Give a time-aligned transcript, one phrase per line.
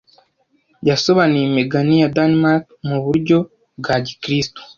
[0.89, 3.37] yasobanuye imigani ya Danemark mu buryo
[3.79, 4.59] bwa gikristo